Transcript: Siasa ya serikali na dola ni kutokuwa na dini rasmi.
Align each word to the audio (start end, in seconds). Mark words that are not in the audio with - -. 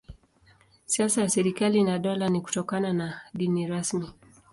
Siasa 0.85 1.21
ya 1.21 1.29
serikali 1.29 1.83
na 1.83 1.99
dola 1.99 2.29
ni 2.29 2.41
kutokuwa 2.41 2.79
na 2.93 3.21
dini 3.33 3.67
rasmi. 3.67 4.07